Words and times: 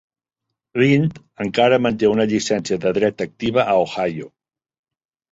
Lynd 0.83 1.17
encara 1.43 1.77
manté 1.85 2.09
una 2.13 2.25
llicència 2.31 2.77
de 2.85 2.93
dret 2.99 3.21
activa 3.27 3.67
a 3.75 3.75
Ohio. 3.83 4.31